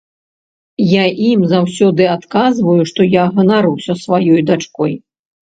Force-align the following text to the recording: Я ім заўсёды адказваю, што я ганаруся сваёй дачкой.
Я 0.91 1.03
ім 1.31 1.43
заўсёды 1.51 2.07
адказваю, 2.15 2.79
што 2.93 3.01
я 3.19 3.27
ганаруся 3.37 3.99
сваёй 4.07 4.41
дачкой. 4.51 4.99